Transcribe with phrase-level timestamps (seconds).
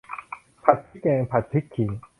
[0.63, 1.89] ผัดพริกแกง ผัดพริกขิง